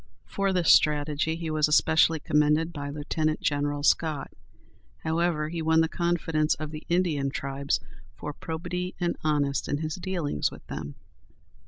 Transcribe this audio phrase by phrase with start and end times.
[0.25, 4.31] For this strategy, he was especially commended by Lieutenant General Scott.
[5.03, 7.79] However, he won the confidence of the Indian tribes
[8.15, 10.95] for probity and honesty in his dealings with them.